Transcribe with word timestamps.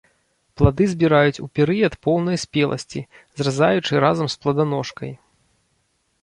Плады 0.59 0.85
збіраюць 0.93 1.41
у 1.45 1.49
перыяд 1.59 1.97
поўнай 2.07 2.37
спеласці, 2.45 3.01
зразаючы 3.43 3.93
разам 4.05 4.27
з 4.37 4.41
пладаножкай. 4.47 5.11